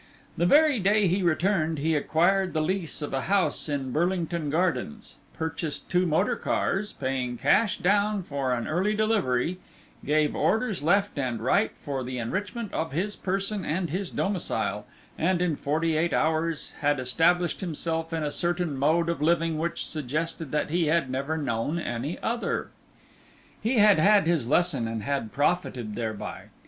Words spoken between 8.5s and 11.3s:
an early delivery, gave orders left